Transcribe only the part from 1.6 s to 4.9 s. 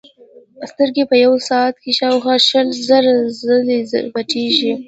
کې شاوخوا شل زره ځلې پټېږي.